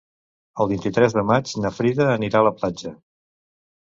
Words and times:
El 0.63 0.69
vint-i-tres 0.71 1.13
de 1.17 1.23
maig 1.31 1.53
na 1.65 1.73
Frida 1.81 2.09
anirà 2.17 2.41
a 2.43 2.49
la 2.51 2.57
platja. 2.63 2.95